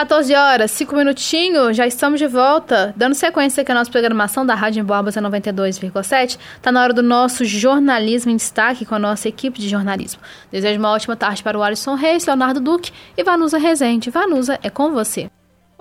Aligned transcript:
14 0.00 0.34
horas, 0.34 0.70
5 0.70 0.96
minutinhos, 0.96 1.76
já 1.76 1.86
estamos 1.86 2.18
de 2.18 2.26
volta. 2.26 2.94
Dando 2.96 3.14
sequência 3.14 3.60
aqui 3.60 3.70
à 3.70 3.74
nossa 3.74 3.90
programação 3.90 4.46
da 4.46 4.54
Rádio 4.54 4.82
Boabas 4.82 5.14
92,7. 5.14 6.38
Está 6.56 6.72
na 6.72 6.82
hora 6.82 6.94
do 6.94 7.02
nosso 7.02 7.44
jornalismo 7.44 8.30
em 8.30 8.36
destaque 8.36 8.86
com 8.86 8.94
a 8.94 8.98
nossa 8.98 9.28
equipe 9.28 9.60
de 9.60 9.68
jornalismo. 9.68 10.22
Desejo 10.50 10.78
uma 10.78 10.90
ótima 10.90 11.16
tarde 11.16 11.42
para 11.42 11.58
o 11.58 11.62
Alisson 11.62 11.96
Reis, 11.96 12.24
Leonardo 12.24 12.60
Duque 12.60 12.90
e 13.14 13.22
Vanusa 13.22 13.58
Rezende. 13.58 14.08
Vanusa, 14.08 14.58
é 14.62 14.70
com 14.70 14.90
você. 14.90 15.28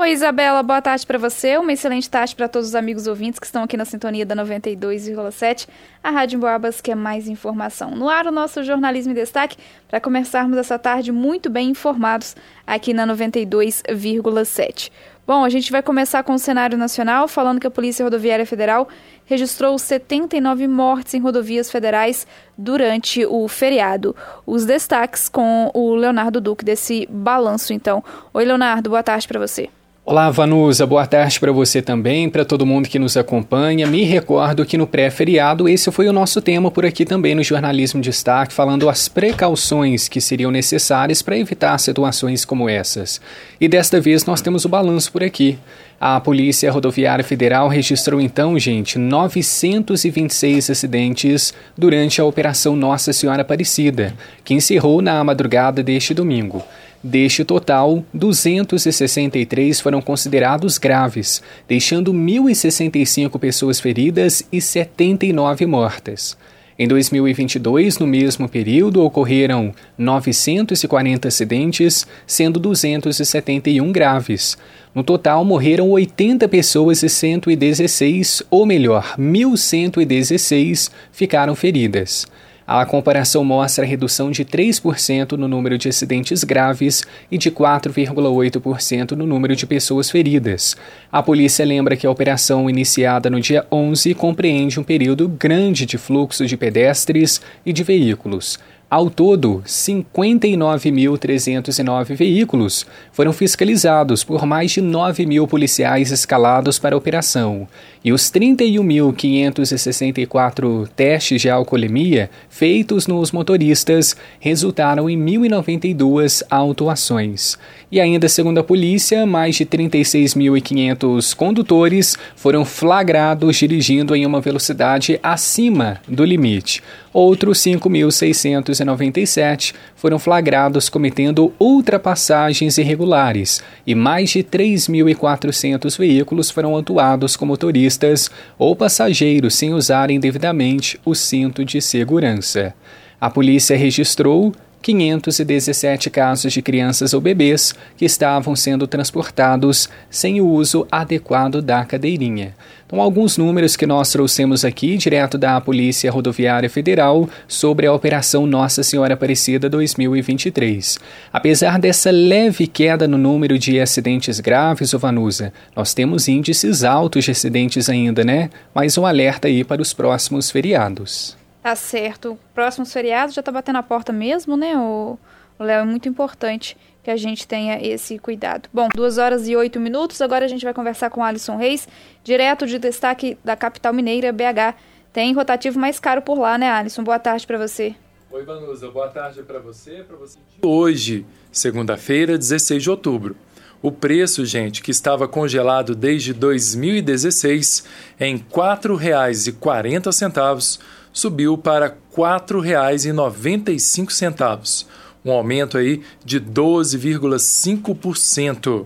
Oi, 0.01 0.11
Isabela, 0.11 0.63
boa 0.63 0.81
tarde 0.81 1.05
para 1.05 1.17
você. 1.17 1.57
Uma 1.57 1.73
excelente 1.73 2.09
tarde 2.09 2.33
para 2.33 2.47
todos 2.47 2.69
os 2.69 2.75
amigos 2.75 3.05
ouvintes 3.05 3.37
que 3.37 3.45
estão 3.45 3.63
aqui 3.63 3.75
na 3.75 3.83
sintonia 3.83 4.25
da 4.25 4.33
92,7, 4.33 5.67
a 6.01 6.09
Rádio 6.09 6.39
Boabas, 6.39 6.79
que 6.79 6.89
é 6.89 6.95
mais 6.95 7.27
informação. 7.27 7.91
No 7.91 8.07
ar, 8.07 8.25
o 8.25 8.31
nosso 8.31 8.63
jornalismo 8.63 9.11
em 9.11 9.15
destaque, 9.15 9.57
para 9.89 9.99
começarmos 9.99 10.57
essa 10.57 10.79
tarde 10.79 11.11
muito 11.11 11.49
bem 11.49 11.71
informados 11.71 12.33
aqui 12.65 12.93
na 12.93 13.05
92,7. 13.05 14.89
Bom, 15.27 15.43
a 15.43 15.49
gente 15.49 15.69
vai 15.69 15.83
começar 15.83 16.23
com 16.23 16.33
o 16.33 16.39
cenário 16.39 16.77
nacional, 16.77 17.27
falando 17.27 17.59
que 17.59 17.67
a 17.67 17.71
Polícia 17.71 18.05
Rodoviária 18.05 18.45
Federal 18.45 18.87
registrou 19.25 19.77
79 19.77 20.65
mortes 20.65 21.13
em 21.13 21.19
rodovias 21.19 21.69
federais 21.69 22.25
durante 22.57 23.25
o 23.25 23.49
feriado. 23.49 24.15
Os 24.45 24.63
destaques 24.63 25.27
com 25.27 25.69
o 25.73 25.93
Leonardo 25.93 26.39
Duque 26.39 26.63
desse 26.63 27.05
balanço, 27.11 27.73
então. 27.73 28.01
Oi, 28.33 28.45
Leonardo, 28.45 28.91
boa 28.91 29.03
tarde 29.03 29.27
para 29.27 29.41
você. 29.41 29.69
Olá, 30.11 30.31
Vanusa, 30.31 30.87
boa 30.87 31.05
tarde 31.05 31.39
para 31.39 31.51
você 31.51 31.83
também, 31.83 32.31
para 32.31 32.43
todo 32.43 32.65
mundo 32.65 32.89
que 32.89 32.97
nos 32.97 33.15
acompanha. 33.15 33.85
Me 33.85 34.03
recordo 34.05 34.65
que 34.65 34.75
no 34.75 34.87
pré-feriado 34.87 35.69
esse 35.69 35.91
foi 35.91 36.07
o 36.07 36.11
nosso 36.11 36.41
tema 36.41 36.71
por 36.71 36.83
aqui 36.83 37.05
também 37.05 37.35
no 37.35 37.43
Jornalismo 37.43 38.01
de 38.01 38.09
Destaque, 38.09 38.51
falando 38.51 38.89
as 38.89 39.07
precauções 39.07 40.07
que 40.07 40.19
seriam 40.19 40.49
necessárias 40.49 41.21
para 41.21 41.37
evitar 41.37 41.77
situações 41.77 42.43
como 42.43 42.67
essas. 42.67 43.21
E 43.61 43.67
desta 43.67 44.01
vez 44.01 44.25
nós 44.25 44.41
temos 44.41 44.65
o 44.65 44.69
balanço 44.69 45.11
por 45.11 45.23
aqui. 45.23 45.59
A 46.01 46.19
Polícia 46.19 46.71
Rodoviária 46.71 47.23
Federal 47.23 47.67
registrou 47.67 48.19
então, 48.19 48.57
gente, 48.57 48.97
926 48.97 50.71
acidentes 50.71 51.53
durante 51.77 52.19
a 52.19 52.25
Operação 52.25 52.75
Nossa 52.75 53.13
Senhora 53.13 53.43
Aparecida, 53.43 54.15
que 54.43 54.55
encerrou 54.55 55.03
na 55.03 55.23
madrugada 55.23 55.83
deste 55.83 56.15
domingo. 56.15 56.65
Deste 57.01 57.45
total, 57.45 58.03
263 58.13 59.79
foram 59.79 60.01
considerados 60.01 60.77
graves, 60.77 61.41
deixando 61.65 62.13
1.065 62.13 63.39
pessoas 63.39 63.79
feridas 63.79 64.43
e 64.51 64.59
79 64.59 65.65
mortas. 65.65 66.37
Em 66.77 66.87
2022, 66.87 67.99
no 67.99 68.07
mesmo 68.07 68.47
período, 68.47 69.03
ocorreram 69.03 69.73
940 69.97 71.27
acidentes, 71.27 72.07
sendo 72.25 72.59
271 72.59 73.91
graves. 73.91 74.57
No 74.95 75.03
total, 75.03 75.43
morreram 75.43 75.89
80 75.89 76.47
pessoas 76.47 77.03
e 77.03 77.09
116, 77.09 78.43
ou 78.49 78.65
melhor, 78.65 79.15
1.116, 79.17 80.89
ficaram 81.11 81.55
feridas. 81.55 82.25
A 82.71 82.85
comparação 82.85 83.43
mostra 83.43 83.83
a 83.83 83.87
redução 83.87 84.29
de 84.29 84.45
3% 84.45 85.31
no 85.31 85.47
número 85.47 85.75
de 85.75 85.89
acidentes 85.89 86.43
graves 86.43 87.03
e 87.31 87.35
de 87.35 87.49
4,8% 87.49 89.13
no 89.13 89.25
número 89.25 89.55
de 89.55 89.65
pessoas 89.65 90.11
feridas. 90.11 90.77
A 91.11 91.23
polícia 91.23 91.65
lembra 91.65 91.97
que 91.97 92.05
a 92.05 92.11
operação 92.11 92.69
iniciada 92.69 93.27
no 93.27 93.41
dia 93.41 93.65
11 93.71 94.13
compreende 94.13 94.79
um 94.79 94.83
período 94.83 95.27
grande 95.27 95.83
de 95.83 95.97
fluxo 95.97 96.45
de 96.45 96.55
pedestres 96.55 97.41
e 97.65 97.73
de 97.73 97.83
veículos. 97.83 98.59
Ao 98.89 99.07
todo, 99.07 99.61
59.309 99.67 102.15
veículos 102.15 102.87
foram 103.11 103.31
fiscalizados 103.31 104.23
por 104.23 104.47
mais 104.47 104.71
de 104.71 104.81
9 104.81 105.27
mil 105.27 105.47
policiais 105.47 106.11
escalados 106.11 106.79
para 106.79 106.95
a 106.95 106.97
operação, 106.97 107.67
e 108.03 108.11
os 108.11 108.31
31.564 108.31 110.87
testes 110.95 111.39
de 111.39 111.51
alcoolemia 111.51 112.31
feitos 112.49 113.05
nos 113.05 113.31
motoristas 113.31 114.15
resultaram 114.39 115.07
em 115.07 115.23
1.092 115.23 116.41
autuações. 116.49 117.59
E 117.91 117.99
ainda, 117.99 118.27
segundo 118.27 118.59
a 118.59 118.63
polícia, 118.63 119.23
mais 119.23 119.55
de 119.55 119.67
36.500 119.67 121.35
condutores 121.35 122.17
foram 122.35 122.65
flagrados 122.65 123.57
dirigindo 123.57 124.15
em 124.15 124.25
uma 124.25 124.41
velocidade 124.41 125.19
acima 125.21 126.01
do 126.07 126.25
limite. 126.25 126.81
Outros 127.11 127.57
5.697 127.59 129.73
foram 129.95 130.19
flagrados 130.19 130.89
cometendo 130.89 131.51
ultrapassagens 131.59 132.77
irregulares 132.77 133.63
e 133.85 133.93
mais 133.95 134.29
de 134.29 134.43
3.400 134.43 135.97
veículos 135.97 136.51
foram 136.51 136.75
autuados 136.75 137.35
com 137.35 137.47
motoristas 137.47 138.29
ou 138.59 138.75
passageiros 138.75 139.55
sem 139.55 139.73
usarem 139.73 140.19
devidamente 140.19 140.99
o 141.03 141.15
cinto 141.15 141.65
de 141.65 141.81
segurança. 141.81 142.75
A 143.19 143.27
polícia 143.29 143.75
registrou 143.75 144.53
517 144.81 146.09
casos 146.09 146.53
de 146.53 146.61
crianças 146.61 147.13
ou 147.13 147.21
bebês 147.21 147.73
que 147.97 148.05
estavam 148.05 148.55
sendo 148.55 148.87
transportados 148.87 149.89
sem 150.09 150.39
o 150.39 150.47
uso 150.47 150.87
adequado 150.91 151.61
da 151.61 151.83
cadeirinha. 151.83 152.55
Então, 152.89 152.99
alguns 152.99 153.37
números 153.37 153.75
que 153.75 153.85
nós 153.85 154.11
trouxemos 154.11 154.65
aqui, 154.65 154.97
direto 154.97 155.37
da 155.37 155.61
Polícia 155.61 156.09
Rodoviária 156.11 156.67
Federal, 156.67 157.29
sobre 157.47 157.85
a 157.85 157.93
Operação 157.93 158.47
Nossa 158.47 158.81
Senhora 158.81 159.13
Aparecida 159.13 159.69
2023. 159.69 160.97
Apesar 161.31 161.77
dessa 161.77 162.09
leve 162.09 162.65
queda 162.65 163.07
no 163.07 163.17
número 163.17 163.59
de 163.59 163.79
acidentes 163.79 164.39
graves, 164.39 164.91
Vanusa, 164.93 165.53
nós 165.75 165.93
temos 165.93 166.27
índices 166.27 166.83
altos 166.83 167.25
de 167.25 167.31
acidentes 167.31 167.89
ainda, 167.89 168.23
né? 168.23 168.49
Mas 168.73 168.97
um 168.97 169.05
alerta 169.05 169.47
aí 169.47 169.63
para 169.63 169.83
os 169.83 169.93
próximos 169.93 170.49
feriados. 170.49 171.37
Tá 171.69 171.75
certo. 171.75 172.35
Próximos 172.51 172.91
feriados 172.91 173.35
já 173.35 173.43
tá 173.43 173.51
batendo 173.51 173.75
a 173.75 173.83
porta 173.83 174.11
mesmo, 174.11 174.57
né, 174.57 174.75
o 174.75 175.19
Léo? 175.59 175.81
É 175.81 175.85
muito 175.85 176.09
importante 176.09 176.75
que 177.03 177.11
a 177.11 177.15
gente 177.15 177.47
tenha 177.47 177.79
esse 177.79 178.17
cuidado. 178.17 178.67
Bom, 178.73 178.89
duas 178.91 179.19
horas 179.19 179.47
e 179.47 179.55
oito 179.55 179.79
minutos. 179.79 180.19
Agora 180.19 180.45
a 180.45 180.47
gente 180.47 180.65
vai 180.65 180.73
conversar 180.73 181.11
com 181.11 181.23
Alisson 181.23 181.57
Reis, 181.57 181.87
direto 182.23 182.65
de 182.65 182.79
destaque 182.79 183.37
da 183.43 183.55
capital 183.55 183.93
mineira, 183.93 184.33
BH. 184.33 184.73
Tem 185.13 185.31
rotativo 185.31 185.79
mais 185.79 185.99
caro 185.99 186.23
por 186.23 186.39
lá, 186.39 186.57
né, 186.57 186.71
Alisson? 186.71 187.03
Boa 187.03 187.19
tarde 187.19 187.45
para 187.45 187.59
você. 187.59 187.93
Oi, 188.31 188.43
Vanusa. 188.43 188.89
Boa 188.89 189.09
tarde 189.09 189.43
para 189.43 189.59
você, 189.59 190.03
para 190.07 190.17
você. 190.17 190.39
Hoje, 190.63 191.23
segunda-feira, 191.51 192.35
16 192.35 192.81
de 192.81 192.89
outubro. 192.89 193.35
O 193.79 193.91
preço, 193.91 194.43
gente, 194.43 194.81
que 194.81 194.89
estava 194.89 195.27
congelado 195.27 195.95
desde 195.95 196.33
2016 196.33 197.85
em 198.19 198.37
R$ 198.37 198.45
4,40 198.51 200.79
subiu 201.19 201.57
para 201.57 201.87
R$ 201.87 201.93
4,95, 202.15 204.85
um 205.23 205.31
aumento 205.31 205.77
aí 205.77 206.01
de 206.23 206.39
12,5%. 206.39 208.85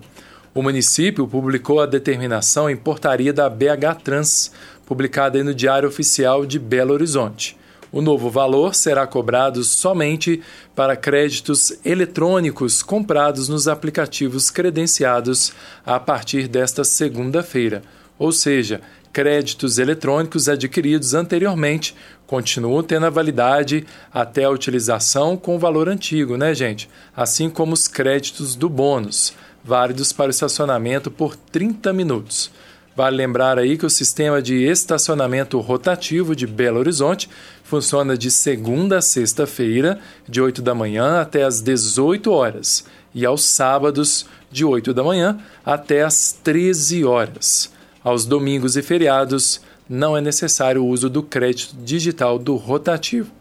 O 0.54 0.62
município 0.64 1.26
publicou 1.28 1.80
a 1.80 1.86
determinação 1.86 2.70
em 2.70 2.76
portaria 2.76 3.32
da 3.32 3.50
BH 3.50 4.02
Trans, 4.04 4.52
publicada 4.86 5.42
no 5.44 5.54
Diário 5.54 5.88
Oficial 5.88 6.46
de 6.46 6.58
Belo 6.58 6.94
Horizonte. 6.94 7.56
O 7.92 8.02
novo 8.02 8.30
valor 8.32 8.74
será 8.74 9.06
cobrado 9.06 9.64
somente 9.64 10.42
para 10.76 10.96
créditos 10.96 11.78
eletrônicos 11.86 12.82
comprados 12.82 13.48
nos 13.48 13.68
aplicativos 13.68 14.50
credenciados 14.50 15.54
a 15.86 16.00
partir 16.00 16.48
desta 16.48 16.84
segunda-feira, 16.84 17.84
ou 18.18 18.32
seja, 18.32 18.82
créditos 19.14 19.78
eletrônicos 19.78 20.50
adquiridos 20.50 21.14
anteriormente 21.14 21.96
continuam 22.26 22.82
tendo 22.82 23.06
a 23.06 23.12
validade 23.12 23.86
até 24.12 24.44
a 24.44 24.50
utilização 24.50 25.38
com 25.38 25.56
o 25.56 25.60
valor 25.60 25.88
antigo, 25.88 26.36
né, 26.36 26.56
gente? 26.56 26.90
Assim 27.16 27.48
como 27.48 27.74
os 27.74 27.88
créditos 27.88 28.56
do 28.56 28.68
bônus, 28.68 29.34
válidos 29.64 30.12
para 30.12 30.28
o 30.28 30.32
estacionamento 30.32 31.12
por 31.12 31.36
30 31.36 31.94
minutos. 31.94 32.50
Vale 32.96 33.18
lembrar 33.18 33.58
aí 33.60 33.78
que 33.78 33.86
o 33.86 33.90
sistema 33.90 34.42
de 34.42 34.64
estacionamento 34.64 35.60
rotativo 35.60 36.36
de 36.36 36.48
Belo 36.48 36.80
Horizonte 36.80 37.30
funciona 37.64 38.18
de 38.18 38.32
segunda 38.32 38.98
a 38.98 39.02
sexta-feira, 39.02 40.00
de 40.28 40.42
8 40.42 40.62
da 40.62 40.74
manhã 40.74 41.22
até 41.22 41.44
as 41.44 41.62
18 41.62 42.32
horas, 42.32 42.86
e 43.14 43.26
aos 43.26 43.46
sábados, 43.46 44.26
de 44.52 44.66
8 44.66 44.94
da 44.94 45.04
manhã 45.04 45.40
até 45.66 46.04
as 46.04 46.38
13 46.44 47.04
horas. 47.04 47.72
Aos 48.04 48.26
domingos 48.26 48.76
e 48.76 48.82
feriados, 48.82 49.62
não 49.88 50.18
é 50.18 50.22
necessário 50.22 50.84
o 50.84 50.88
uso 50.88 51.10
do 51.10 51.24
crédito 51.24 51.76
digital 51.84 52.38
do 52.38 52.56
rotativo. 52.56 53.32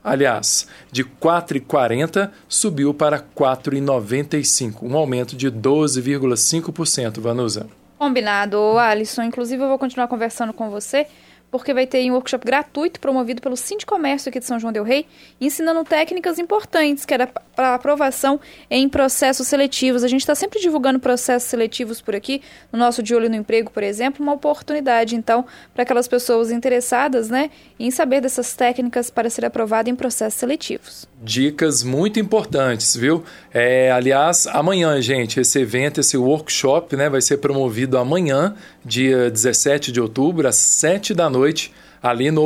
aliás, 0.04 0.68
de 0.92 1.02
4,40 1.02 2.30
subiu 2.46 2.92
para 2.92 3.18
4,95, 3.18 4.82
um 4.82 4.94
aumento 4.94 5.34
de 5.34 5.50
12,5%, 5.50 7.20
Vanusa. 7.20 7.66
Combinado, 7.98 8.58
Alisson. 8.78 9.22
Inclusive, 9.22 9.62
eu 9.62 9.68
vou 9.68 9.78
continuar 9.78 10.08
conversando 10.08 10.52
com 10.52 10.68
você 10.68 11.06
porque 11.54 11.72
vai 11.72 11.86
ter 11.86 12.10
um 12.10 12.14
workshop 12.14 12.44
gratuito 12.44 12.98
promovido 12.98 13.40
pelo 13.40 13.54
Comércio 13.86 14.28
aqui 14.28 14.40
de 14.40 14.44
São 14.44 14.58
João 14.58 14.72
del 14.72 14.82
Rei, 14.82 15.06
ensinando 15.40 15.84
técnicas 15.84 16.36
importantes 16.36 17.04
que 17.04 17.14
era 17.14 17.28
para 17.28 17.74
aprovação 17.74 18.40
em 18.68 18.88
processos 18.88 19.46
seletivos. 19.46 20.02
A 20.02 20.08
gente 20.08 20.22
está 20.22 20.34
sempre 20.34 20.60
divulgando 20.60 20.98
processos 20.98 21.48
seletivos 21.48 22.00
por 22.00 22.16
aqui, 22.16 22.42
no 22.72 22.78
nosso 22.78 23.04
De 23.04 23.14
Olho 23.14 23.30
no 23.30 23.36
Emprego, 23.36 23.70
por 23.70 23.84
exemplo, 23.84 24.20
uma 24.20 24.32
oportunidade, 24.32 25.14
então, 25.14 25.46
para 25.72 25.84
aquelas 25.84 26.08
pessoas 26.08 26.50
interessadas 26.50 27.30
né, 27.30 27.50
em 27.78 27.88
saber 27.88 28.20
dessas 28.20 28.54
técnicas 28.56 29.08
para 29.08 29.30
ser 29.30 29.44
aprovado 29.44 29.88
em 29.88 29.94
processos 29.94 30.40
seletivos. 30.40 31.06
Dicas 31.22 31.84
muito 31.84 32.18
importantes, 32.18 32.96
viu? 32.96 33.22
É, 33.52 33.92
aliás, 33.92 34.48
amanhã, 34.48 35.00
gente, 35.00 35.38
esse 35.38 35.60
evento, 35.60 36.00
esse 36.00 36.16
workshop, 36.16 36.96
né, 36.96 37.08
vai 37.08 37.22
ser 37.22 37.36
promovido 37.36 37.96
amanhã, 37.96 38.56
dia 38.84 39.30
17 39.30 39.92
de 39.92 40.00
outubro, 40.00 40.48
às 40.48 40.56
7 40.56 41.14
da 41.14 41.30
noite, 41.30 41.43
ali 42.02 42.30
no, 42.30 42.42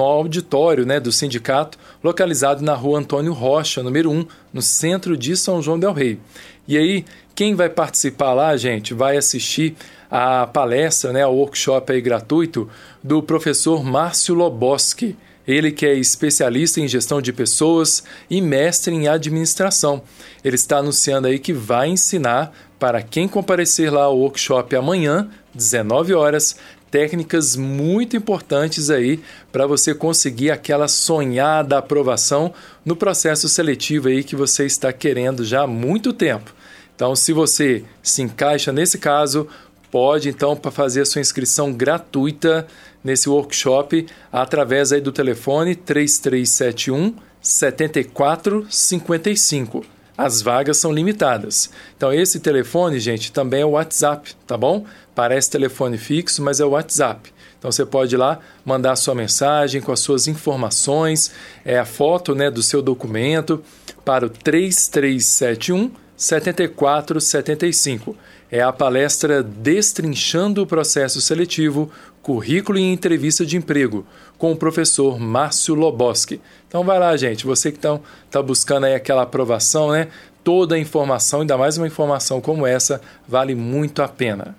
auditório 0.00 0.86
né, 0.86 0.98
do 0.98 1.12
sindicato, 1.12 1.78
localizado 2.02 2.64
na 2.64 2.74
rua 2.74 3.00
Antônio 3.00 3.34
Rocha, 3.34 3.82
número 3.82 4.10
1, 4.10 4.26
no 4.50 4.62
centro 4.62 5.14
de 5.14 5.36
São 5.36 5.60
João 5.60 5.78
Del 5.78 5.92
Rei. 5.92 6.18
E 6.66 6.78
aí, 6.78 7.04
quem 7.34 7.54
vai 7.54 7.68
participar 7.68 8.32
lá, 8.32 8.56
gente, 8.56 8.94
vai 8.94 9.18
assistir 9.18 9.76
a 10.10 10.46
palestra, 10.46 11.12
né, 11.12 11.26
o 11.26 11.32
workshop 11.32 11.92
aí 11.92 12.00
gratuito 12.00 12.66
do 13.02 13.22
professor 13.22 13.84
Márcio 13.84 14.34
Loboski. 14.34 15.16
Ele 15.46 15.70
que 15.70 15.84
é 15.84 15.92
especialista 15.92 16.80
em 16.80 16.88
gestão 16.88 17.20
de 17.20 17.30
pessoas 17.30 18.02
e 18.30 18.40
mestre 18.40 18.94
em 18.94 19.06
administração. 19.06 20.00
Ele 20.42 20.54
está 20.54 20.78
anunciando 20.78 21.26
aí 21.26 21.38
que 21.38 21.52
vai 21.52 21.90
ensinar 21.90 22.54
para 22.78 23.02
quem 23.02 23.28
comparecer 23.28 23.92
lá 23.92 24.04
ao 24.04 24.18
workshop 24.18 24.74
amanhã, 24.74 25.28
19 25.54 26.14
horas, 26.14 26.56
técnicas 26.94 27.56
muito 27.56 28.16
importantes 28.16 28.88
aí 28.88 29.18
para 29.50 29.66
você 29.66 29.92
conseguir 29.92 30.52
aquela 30.52 30.86
sonhada 30.86 31.76
aprovação 31.76 32.54
no 32.84 32.94
processo 32.94 33.48
seletivo 33.48 34.06
aí 34.06 34.22
que 34.22 34.36
você 34.36 34.64
está 34.64 34.92
querendo 34.92 35.44
já 35.44 35.62
há 35.62 35.66
muito 35.66 36.12
tempo. 36.12 36.54
Então, 36.94 37.16
se 37.16 37.32
você 37.32 37.82
se 38.00 38.22
encaixa 38.22 38.72
nesse 38.72 38.96
caso, 38.96 39.48
pode 39.90 40.28
então 40.28 40.56
fazer 40.70 41.00
a 41.00 41.04
sua 41.04 41.20
inscrição 41.20 41.72
gratuita 41.72 42.64
nesse 43.02 43.28
workshop 43.28 44.06
através 44.30 44.92
aí 44.92 45.00
do 45.00 45.10
telefone 45.10 45.74
3371 45.74 47.16
7455. 47.42 49.93
As 50.16 50.40
vagas 50.40 50.78
são 50.78 50.92
limitadas. 50.92 51.70
Então 51.96 52.12
esse 52.12 52.38
telefone, 52.38 53.00
gente, 53.00 53.32
também 53.32 53.62
é 53.62 53.66
o 53.66 53.70
WhatsApp, 53.70 54.34
tá 54.46 54.56
bom? 54.56 54.84
Parece 55.14 55.50
telefone 55.50 55.98
fixo, 55.98 56.42
mas 56.42 56.60
é 56.60 56.64
o 56.64 56.70
WhatsApp. 56.70 57.32
Então 57.58 57.72
você 57.72 57.84
pode 57.84 58.14
ir 58.14 58.18
lá 58.18 58.38
mandar 58.64 58.94
sua 58.94 59.14
mensagem 59.14 59.80
com 59.80 59.90
as 59.90 60.00
suas 60.00 60.28
informações, 60.28 61.32
é 61.64 61.78
a 61.78 61.84
foto, 61.84 62.34
né, 62.34 62.50
do 62.50 62.62
seu 62.62 62.82
documento 62.82 63.62
para 64.04 64.26
o 64.26 64.30
3371 64.30 65.90
7475. 66.16 68.16
É 68.50 68.62
a 68.62 68.72
palestra 68.72 69.42
Destrinchando 69.42 70.62
o 70.62 70.66
Processo 70.66 71.20
Seletivo, 71.20 71.90
Currículo 72.24 72.78
e 72.78 72.90
Entrevista 72.90 73.44
de 73.44 73.58
Emprego, 73.58 74.06
com 74.38 74.50
o 74.50 74.56
professor 74.56 75.20
Márcio 75.20 75.74
Loboski. 75.74 76.40
Então 76.66 76.82
vai 76.82 76.98
lá, 76.98 77.14
gente, 77.18 77.44
você 77.44 77.70
que 77.70 77.76
está 77.76 78.00
tá 78.30 78.42
buscando 78.42 78.84
aí 78.84 78.94
aquela 78.94 79.22
aprovação, 79.24 79.92
né? 79.92 80.08
Toda 80.42 80.74
a 80.74 80.78
informação, 80.78 81.42
ainda 81.42 81.58
mais 81.58 81.76
uma 81.76 81.86
informação 81.86 82.40
como 82.40 82.66
essa, 82.66 83.02
vale 83.28 83.54
muito 83.54 84.02
a 84.02 84.08
pena. 84.08 84.56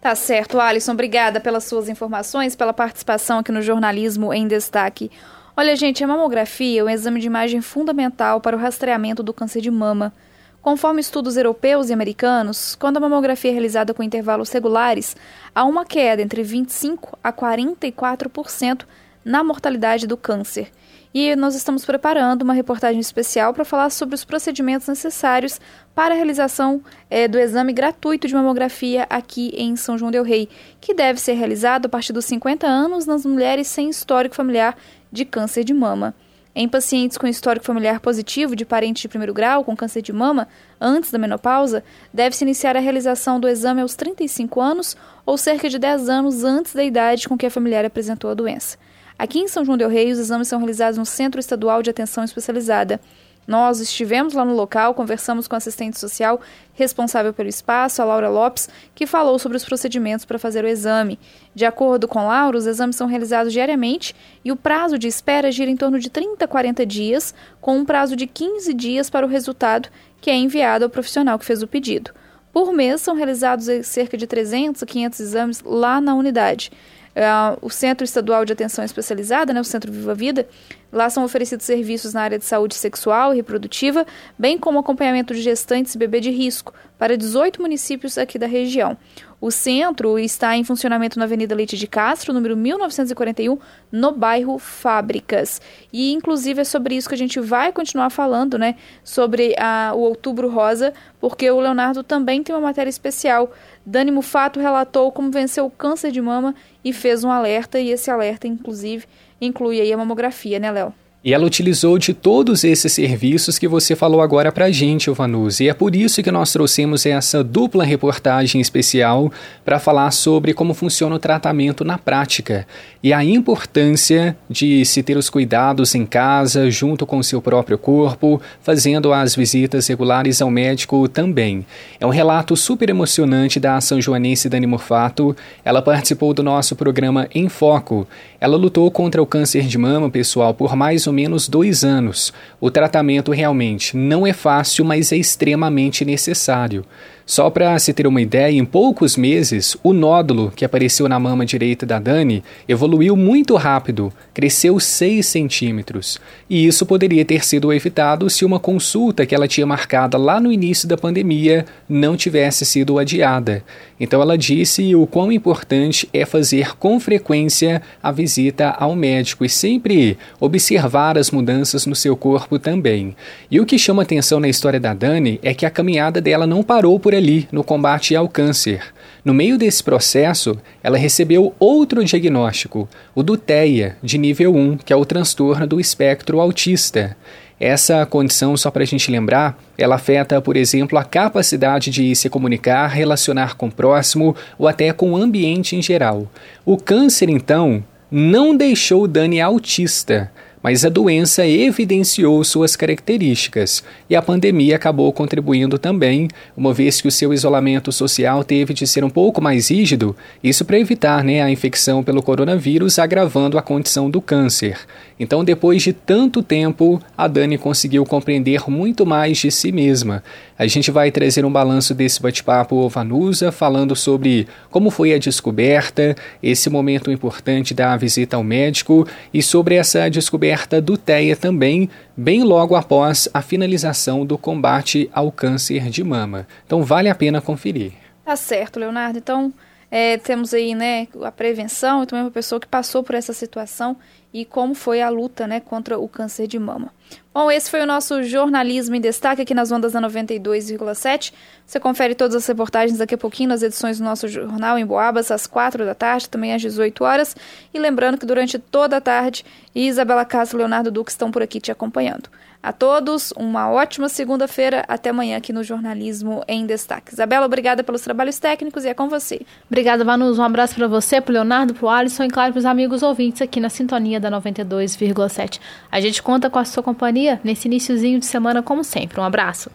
Tá 0.00 0.16
certo, 0.16 0.58
Alisson. 0.58 0.92
Obrigada 0.92 1.38
pelas 1.38 1.62
suas 1.62 1.88
informações, 1.88 2.56
pela 2.56 2.72
participação 2.72 3.38
aqui 3.38 3.52
no 3.52 3.62
Jornalismo 3.62 4.34
em 4.34 4.48
Destaque. 4.48 5.12
Olha, 5.56 5.76
gente, 5.76 6.02
a 6.02 6.08
mamografia 6.08 6.80
é 6.80 6.84
um 6.84 6.88
exame 6.88 7.20
de 7.20 7.26
imagem 7.28 7.60
fundamental 7.60 8.40
para 8.40 8.56
o 8.56 8.58
rastreamento 8.58 9.22
do 9.22 9.32
câncer 9.32 9.60
de 9.60 9.70
mama. 9.70 10.12
Conforme 10.62 11.00
estudos 11.00 11.38
europeus 11.38 11.88
e 11.88 11.92
americanos, 11.92 12.74
quando 12.74 12.98
a 12.98 13.00
mamografia 13.00 13.50
é 13.50 13.54
realizada 13.54 13.94
com 13.94 14.02
intervalos 14.02 14.50
regulares, 14.52 15.16
há 15.54 15.64
uma 15.64 15.86
queda 15.86 16.20
entre 16.20 16.42
25% 16.42 17.16
a 17.24 17.32
44% 17.32 18.84
na 19.24 19.42
mortalidade 19.42 20.06
do 20.06 20.18
câncer. 20.18 20.70
E 21.14 21.34
nós 21.34 21.54
estamos 21.54 21.84
preparando 21.84 22.42
uma 22.42 22.52
reportagem 22.52 23.00
especial 23.00 23.52
para 23.54 23.64
falar 23.64 23.90
sobre 23.90 24.14
os 24.14 24.24
procedimentos 24.24 24.86
necessários 24.86 25.58
para 25.94 26.14
a 26.14 26.16
realização 26.16 26.82
é, 27.08 27.26
do 27.26 27.38
exame 27.38 27.72
gratuito 27.72 28.28
de 28.28 28.34
mamografia 28.34 29.06
aqui 29.10 29.52
em 29.56 29.74
São 29.76 29.98
João 29.98 30.12
Del 30.12 30.22
Rei, 30.22 30.48
que 30.80 30.94
deve 30.94 31.18
ser 31.20 31.32
realizado 31.32 31.86
a 31.86 31.88
partir 31.88 32.12
dos 32.12 32.26
50 32.26 32.66
anos 32.66 33.06
nas 33.06 33.24
mulheres 33.24 33.66
sem 33.66 33.88
histórico 33.88 34.36
familiar 34.36 34.76
de 35.10 35.24
câncer 35.24 35.64
de 35.64 35.74
mama. 35.74 36.14
Em 36.54 36.68
pacientes 36.68 37.16
com 37.16 37.28
histórico 37.28 37.64
familiar 37.64 38.00
positivo 38.00 38.56
de 38.56 38.64
parente 38.64 39.02
de 39.02 39.08
primeiro 39.08 39.32
grau 39.32 39.62
com 39.62 39.76
câncer 39.76 40.02
de 40.02 40.12
mama, 40.12 40.48
antes 40.80 41.12
da 41.12 41.18
menopausa, 41.18 41.84
deve-se 42.12 42.42
iniciar 42.42 42.76
a 42.76 42.80
realização 42.80 43.38
do 43.38 43.48
exame 43.48 43.80
aos 43.80 43.94
35 43.94 44.60
anos 44.60 44.96
ou 45.24 45.38
cerca 45.38 45.68
de 45.68 45.78
10 45.78 46.08
anos 46.08 46.42
antes 46.42 46.74
da 46.74 46.82
idade 46.82 47.28
com 47.28 47.38
que 47.38 47.46
a 47.46 47.50
familiar 47.50 47.84
apresentou 47.84 48.30
a 48.30 48.34
doença. 48.34 48.76
Aqui 49.16 49.38
em 49.38 49.46
São 49.46 49.64
João 49.64 49.78
del 49.78 49.88
Rei, 49.88 50.10
os 50.10 50.18
exames 50.18 50.48
são 50.48 50.58
realizados 50.58 50.98
no 50.98 51.06
Centro 51.06 51.38
Estadual 51.38 51.82
de 51.82 51.90
Atenção 51.90 52.24
Especializada. 52.24 53.00
Nós 53.46 53.80
estivemos 53.80 54.34
lá 54.34 54.44
no 54.44 54.54
local, 54.54 54.94
conversamos 54.94 55.48
com 55.48 55.54
a 55.54 55.58
assistente 55.58 55.98
social 55.98 56.40
responsável 56.72 57.32
pelo 57.32 57.48
espaço, 57.48 58.00
a 58.00 58.04
Laura 58.04 58.28
Lopes, 58.28 58.68
que 58.94 59.06
falou 59.06 59.38
sobre 59.38 59.56
os 59.56 59.64
procedimentos 59.64 60.24
para 60.24 60.38
fazer 60.38 60.64
o 60.64 60.68
exame. 60.68 61.18
De 61.54 61.64
acordo 61.64 62.06
com 62.06 62.26
Laura, 62.26 62.56
os 62.56 62.66
exames 62.66 62.96
são 62.96 63.06
realizados 63.06 63.52
diariamente 63.52 64.14
e 64.44 64.52
o 64.52 64.56
prazo 64.56 64.98
de 64.98 65.08
espera 65.08 65.50
gira 65.50 65.70
em 65.70 65.76
torno 65.76 65.98
de 65.98 66.08
30 66.08 66.44
a 66.44 66.48
40 66.48 66.86
dias, 66.86 67.34
com 67.60 67.76
um 67.78 67.84
prazo 67.84 68.14
de 68.14 68.26
15 68.26 68.72
dias 68.72 69.10
para 69.10 69.26
o 69.26 69.28
resultado 69.28 69.88
que 70.20 70.30
é 70.30 70.36
enviado 70.36 70.84
ao 70.84 70.90
profissional 70.90 71.38
que 71.38 71.44
fez 71.44 71.62
o 71.62 71.66
pedido. 71.66 72.12
Por 72.52 72.72
mês 72.72 73.00
são 73.00 73.14
realizados 73.14 73.66
cerca 73.86 74.16
de 74.16 74.26
300 74.26 74.82
a 74.82 74.86
500 74.86 75.20
exames 75.20 75.62
lá 75.64 76.00
na 76.00 76.14
unidade. 76.14 76.70
Uh, 77.10 77.58
o 77.60 77.68
Centro 77.68 78.04
Estadual 78.04 78.44
de 78.44 78.52
Atenção 78.52 78.84
Especializada, 78.84 79.52
né, 79.52 79.60
o 79.60 79.64
Centro 79.64 79.90
Viva 79.90 80.14
Vida, 80.14 80.48
lá 80.92 81.10
são 81.10 81.24
oferecidos 81.24 81.66
serviços 81.66 82.14
na 82.14 82.22
área 82.22 82.38
de 82.38 82.44
saúde 82.44 82.74
sexual 82.74 83.32
e 83.32 83.36
reprodutiva, 83.36 84.06
bem 84.38 84.56
como 84.56 84.78
acompanhamento 84.78 85.34
de 85.34 85.42
gestantes 85.42 85.94
e 85.94 85.98
bebê 85.98 86.20
de 86.20 86.30
risco, 86.30 86.72
para 86.96 87.16
18 87.16 87.60
municípios 87.60 88.16
aqui 88.16 88.38
da 88.38 88.46
região. 88.46 88.96
O 89.40 89.50
centro 89.50 90.18
está 90.18 90.54
em 90.54 90.62
funcionamento 90.62 91.18
na 91.18 91.24
Avenida 91.24 91.54
Leite 91.54 91.74
de 91.74 91.86
Castro, 91.86 92.34
número 92.34 92.54
1941, 92.54 93.58
no 93.90 94.12
bairro 94.12 94.58
Fábricas. 94.58 95.62
E, 95.90 96.12
inclusive, 96.12 96.60
é 96.60 96.64
sobre 96.64 96.94
isso 96.94 97.08
que 97.08 97.14
a 97.14 97.18
gente 97.18 97.40
vai 97.40 97.72
continuar 97.72 98.10
falando, 98.10 98.58
né? 98.58 98.76
Sobre 99.02 99.54
a, 99.58 99.92
o 99.94 100.00
Outubro 100.00 100.50
Rosa, 100.50 100.92
porque 101.18 101.50
o 101.50 101.58
Leonardo 101.58 102.02
também 102.02 102.42
tem 102.42 102.54
uma 102.54 102.60
matéria 102.60 102.90
especial. 102.90 103.50
Dani 103.86 104.10
Mufato 104.10 104.60
relatou 104.60 105.10
como 105.10 105.30
venceu 105.30 105.64
o 105.64 105.70
câncer 105.70 106.12
de 106.12 106.20
mama 106.20 106.54
e 106.84 106.92
fez 106.92 107.24
um 107.24 107.30
alerta, 107.30 107.80
e 107.80 107.90
esse 107.90 108.10
alerta, 108.10 108.46
inclusive, 108.46 109.06
inclui 109.40 109.80
aí 109.80 109.90
a 109.90 109.96
mamografia, 109.96 110.58
né, 110.58 110.70
Léo? 110.70 110.92
E 111.22 111.34
ela 111.34 111.44
utilizou 111.44 111.98
de 111.98 112.14
todos 112.14 112.64
esses 112.64 112.94
serviços 112.94 113.58
que 113.58 113.68
você 113.68 113.94
falou 113.94 114.22
agora 114.22 114.50
para 114.50 114.64
a 114.64 114.70
gente, 114.70 115.10
Vanus. 115.10 115.60
E 115.60 115.68
é 115.68 115.74
por 115.74 115.94
isso 115.94 116.22
que 116.22 116.30
nós 116.30 116.50
trouxemos 116.50 117.04
essa 117.04 117.44
dupla 117.44 117.84
reportagem 117.84 118.58
especial 118.58 119.30
para 119.62 119.78
falar 119.78 120.12
sobre 120.12 120.54
como 120.54 120.72
funciona 120.72 121.14
o 121.14 121.18
tratamento 121.18 121.84
na 121.84 121.98
prática 121.98 122.66
e 123.02 123.12
a 123.12 123.22
importância 123.22 124.34
de 124.48 124.82
se 124.86 125.02
ter 125.02 125.18
os 125.18 125.28
cuidados 125.28 125.94
em 125.94 126.06
casa, 126.06 126.70
junto 126.70 127.04
com 127.04 127.18
o 127.18 127.24
seu 127.24 127.42
próprio 127.42 127.76
corpo, 127.76 128.40
fazendo 128.62 129.12
as 129.12 129.34
visitas 129.34 129.86
regulares 129.88 130.40
ao 130.40 130.50
médico 130.50 131.06
também. 131.06 131.66
É 132.00 132.06
um 132.06 132.10
relato 132.10 132.56
super 132.56 132.88
emocionante 132.88 133.60
da 133.60 133.78
São 133.82 134.00
Joanense 134.00 134.48
Dani 134.48 134.66
Morfato. 134.66 135.36
Ela 135.62 135.82
participou 135.82 136.32
do 136.32 136.42
nosso 136.42 136.74
programa 136.74 137.28
Em 137.34 137.46
Foco. 137.50 138.08
Ela 138.40 138.56
lutou 138.56 138.90
contra 138.90 139.22
o 139.22 139.26
câncer 139.26 139.66
de 139.66 139.76
mama, 139.76 140.08
pessoal, 140.08 140.54
por 140.54 140.74
mais 140.74 141.06
ou 141.10 141.14
menos 141.14 141.48
dois 141.48 141.82
anos. 141.82 142.32
O 142.60 142.70
tratamento 142.70 143.32
realmente 143.32 143.96
não 143.96 144.24
é 144.24 144.32
fácil, 144.32 144.84
mas 144.84 145.10
é 145.10 145.16
extremamente 145.16 146.04
necessário. 146.04 146.84
Só 147.30 147.48
para 147.48 147.78
se 147.78 147.92
ter 147.92 148.08
uma 148.08 148.20
ideia, 148.20 148.58
em 148.58 148.64
poucos 148.64 149.16
meses, 149.16 149.76
o 149.84 149.92
nódulo 149.92 150.52
que 150.54 150.64
apareceu 150.64 151.08
na 151.08 151.16
mama 151.16 151.46
direita 151.46 151.86
da 151.86 152.00
Dani 152.00 152.42
evoluiu 152.68 153.14
muito 153.16 153.54
rápido, 153.54 154.12
cresceu 154.34 154.80
6 154.80 155.24
centímetros. 155.24 156.18
E 156.48 156.66
isso 156.66 156.84
poderia 156.84 157.24
ter 157.24 157.44
sido 157.44 157.72
evitado 157.72 158.28
se 158.28 158.44
uma 158.44 158.58
consulta 158.58 159.24
que 159.24 159.32
ela 159.32 159.46
tinha 159.46 159.64
marcada 159.64 160.18
lá 160.18 160.40
no 160.40 160.50
início 160.50 160.88
da 160.88 160.96
pandemia 160.96 161.66
não 161.88 162.16
tivesse 162.16 162.66
sido 162.66 162.98
adiada. 162.98 163.62
Então 164.00 164.20
ela 164.20 164.36
disse 164.36 164.92
o 164.96 165.06
quão 165.06 165.30
importante 165.30 166.08
é 166.12 166.26
fazer 166.26 166.76
com 166.78 166.98
frequência 166.98 167.80
a 168.02 168.10
visita 168.10 168.70
ao 168.70 168.96
médico 168.96 169.44
e 169.44 169.48
sempre 169.48 170.18
observar 170.40 170.99
as 171.00 171.30
mudanças 171.30 171.86
no 171.86 171.94
seu 171.94 172.16
corpo 172.16 172.58
também. 172.58 173.16
E 173.50 173.58
o 173.58 173.66
que 173.66 173.78
chama 173.78 174.02
atenção 174.02 174.38
na 174.38 174.48
história 174.48 174.78
da 174.78 174.92
Dani 174.92 175.40
é 175.42 175.54
que 175.54 175.64
a 175.64 175.70
caminhada 175.70 176.20
dela 176.20 176.46
não 176.46 176.62
parou 176.62 177.00
por 177.00 177.14
ali 177.14 177.48
no 177.50 177.64
combate 177.64 178.14
ao 178.14 178.28
câncer. 178.28 178.82
No 179.24 179.34
meio 179.34 179.56
desse 179.56 179.82
processo, 179.82 180.56
ela 180.82 180.98
recebeu 180.98 181.54
outro 181.58 182.04
diagnóstico, 182.04 182.88
o 183.14 183.22
do 183.22 183.36
TEA, 183.36 183.96
de 184.02 184.18
nível 184.18 184.54
1, 184.54 184.78
que 184.78 184.92
é 184.92 184.96
o 184.96 185.04
transtorno 185.04 185.66
do 185.66 185.80
espectro 185.80 186.40
autista. 186.40 187.16
Essa 187.58 188.06
condição, 188.06 188.56
só 188.56 188.70
para 188.70 188.82
a 188.82 188.86
gente 188.86 189.10
lembrar, 189.10 189.62
ela 189.76 189.96
afeta, 189.96 190.40
por 190.40 190.56
exemplo, 190.56 190.98
a 190.98 191.04
capacidade 191.04 191.90
de 191.90 192.14
se 192.16 192.30
comunicar, 192.30 192.86
relacionar 192.86 193.54
com 193.56 193.66
o 193.66 193.72
próximo 193.72 194.34
ou 194.58 194.66
até 194.66 194.92
com 194.94 195.12
o 195.12 195.16
ambiente 195.16 195.76
em 195.76 195.82
geral. 195.82 196.26
O 196.64 196.78
câncer, 196.78 197.28
então, 197.28 197.84
não 198.10 198.56
deixou 198.56 199.06
Dani 199.06 199.42
autista, 199.42 200.32
mas 200.62 200.84
a 200.84 200.88
doença 200.88 201.46
evidenciou 201.46 202.42
suas 202.44 202.76
características 202.76 203.82
e 204.08 204.16
a 204.16 204.22
pandemia 204.22 204.76
acabou 204.76 205.12
contribuindo 205.12 205.78
também, 205.78 206.28
uma 206.56 206.72
vez 206.72 207.00
que 207.00 207.08
o 207.08 207.10
seu 207.10 207.32
isolamento 207.32 207.90
social 207.90 208.44
teve 208.44 208.74
de 208.74 208.86
ser 208.86 209.04
um 209.04 209.10
pouco 209.10 209.40
mais 209.40 209.70
rígido, 209.70 210.14
isso 210.42 210.64
para 210.64 210.78
evitar 210.78 211.24
né, 211.24 211.42
a 211.42 211.50
infecção 211.50 212.02
pelo 212.02 212.22
coronavírus, 212.22 212.98
agravando 212.98 213.58
a 213.58 213.62
condição 213.62 214.10
do 214.10 214.20
câncer. 214.20 214.78
Então, 215.18 215.44
depois 215.44 215.82
de 215.82 215.92
tanto 215.92 216.42
tempo, 216.42 217.00
a 217.16 217.28
Dani 217.28 217.58
conseguiu 217.58 218.04
compreender 218.06 218.68
muito 218.68 219.04
mais 219.04 219.38
de 219.38 219.50
si 219.50 219.70
mesma. 219.70 220.22
A 220.60 220.66
gente 220.66 220.90
vai 220.90 221.10
trazer 221.10 221.42
um 221.42 221.50
balanço 221.50 221.94
desse 221.94 222.20
bate-papo 222.20 222.86
Vanusa, 222.86 223.50
falando 223.50 223.96
sobre 223.96 224.46
como 224.70 224.90
foi 224.90 225.14
a 225.14 225.18
descoberta, 225.18 226.14
esse 226.42 226.68
momento 226.68 227.10
importante 227.10 227.72
da 227.72 227.96
visita 227.96 228.36
ao 228.36 228.44
médico 228.44 229.08
e 229.32 229.42
sobre 229.42 229.76
essa 229.76 230.06
descoberta 230.10 230.78
do 230.78 230.98
TEA 230.98 231.34
também, 231.34 231.88
bem 232.14 232.44
logo 232.44 232.76
após 232.76 233.26
a 233.32 233.40
finalização 233.40 234.26
do 234.26 234.36
combate 234.36 235.08
ao 235.14 235.32
câncer 235.32 235.88
de 235.88 236.04
mama. 236.04 236.46
Então 236.66 236.82
vale 236.82 237.08
a 237.08 237.14
pena 237.14 237.40
conferir. 237.40 237.92
Tá 238.22 238.36
certo, 238.36 238.78
Leonardo. 238.78 239.16
Então 239.16 239.54
é, 239.90 240.16
temos 240.18 240.54
aí 240.54 240.74
né, 240.74 241.08
a 241.22 241.32
prevenção 241.32 242.02
e 242.02 242.06
também 242.06 242.24
uma 242.24 242.30
pessoa 242.30 242.60
que 242.60 242.66
passou 242.66 243.02
por 243.02 243.14
essa 243.14 243.32
situação 243.32 243.96
e 244.32 244.44
como 244.44 244.74
foi 244.74 245.02
a 245.02 245.08
luta 245.08 245.46
né, 245.46 245.58
contra 245.58 245.98
o 245.98 246.08
câncer 246.08 246.46
de 246.46 246.58
mama. 246.58 246.92
Bom, 247.34 247.50
esse 247.50 247.68
foi 247.68 247.80
o 247.80 247.86
nosso 247.86 248.22
jornalismo 248.22 248.94
em 248.94 249.00
destaque 249.00 249.42
aqui 249.42 249.54
nas 249.54 249.72
ondas 249.72 249.92
da 249.92 250.00
92,7. 250.00 251.32
Você 251.66 251.80
confere 251.80 252.14
todas 252.14 252.36
as 252.36 252.46
reportagens 252.46 252.98
daqui 252.98 253.14
a 253.14 253.18
pouquinho 253.18 253.48
nas 253.48 253.62
edições 253.62 253.98
do 253.98 254.04
nosso 254.04 254.28
jornal 254.28 254.78
em 254.78 254.86
Boabas, 254.86 255.30
às 255.30 255.46
4 255.46 255.84
da 255.84 255.94
tarde, 255.94 256.28
também 256.28 256.54
às 256.54 256.62
18 256.62 257.02
horas. 257.02 257.36
E 257.74 257.78
lembrando 257.78 258.18
que 258.18 258.26
durante 258.26 258.58
toda 258.58 258.96
a 258.96 259.00
tarde, 259.00 259.44
Isabela 259.74 260.24
Castro 260.24 260.58
e 260.58 260.60
Leonardo 260.60 260.90
Duque 260.90 261.10
estão 261.10 261.30
por 261.30 261.42
aqui 261.42 261.60
te 261.60 261.72
acompanhando. 261.72 262.28
A 262.62 262.72
todos, 262.72 263.32
uma 263.38 263.70
ótima 263.70 264.08
segunda-feira. 264.10 264.84
Até 264.86 265.10
amanhã 265.10 265.38
aqui 265.38 265.50
no 265.50 265.64
Jornalismo 265.64 266.44
em 266.46 266.66
Destaque. 266.66 267.14
Isabela, 267.14 267.46
obrigada 267.46 267.82
pelos 267.82 268.02
trabalhos 268.02 268.38
técnicos 268.38 268.84
e 268.84 268.88
é 268.88 268.94
com 268.94 269.08
você. 269.08 269.40
Obrigada, 269.66 270.04
Vanus. 270.04 270.38
Um 270.38 270.42
abraço 270.42 270.74
para 270.74 270.86
você, 270.86 271.22
para 271.22 271.32
Leonardo, 271.32 271.72
para 271.72 271.86
o 271.86 271.88
Alisson 271.88 272.24
e, 272.24 272.28
claro, 272.28 272.52
para 272.52 272.58
os 272.58 272.66
amigos 272.66 273.02
ouvintes 273.02 273.40
aqui 273.40 273.60
na 273.60 273.70
sintonia 273.70 274.20
da 274.20 274.30
92,7. 274.30 275.58
A 275.90 276.00
gente 276.00 276.22
conta 276.22 276.50
com 276.50 276.58
a 276.58 276.64
sua 276.66 276.82
companhia 276.82 277.40
nesse 277.42 277.66
iníciozinho 277.66 278.20
de 278.20 278.26
semana, 278.26 278.62
como 278.62 278.84
sempre. 278.84 279.18
Um 279.18 279.24
abraço. 279.24 279.70